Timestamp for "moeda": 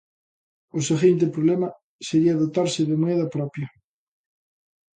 3.03-3.31